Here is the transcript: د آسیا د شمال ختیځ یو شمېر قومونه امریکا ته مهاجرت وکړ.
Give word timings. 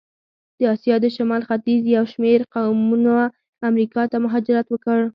د 0.59 0.61
آسیا 0.73 0.95
د 1.01 1.05
شمال 1.15 1.41
ختیځ 1.49 1.81
یو 1.97 2.05
شمېر 2.13 2.39
قومونه 2.53 3.15
امریکا 3.69 4.01
ته 4.11 4.17
مهاجرت 4.25 4.65
وکړ. 4.69 4.99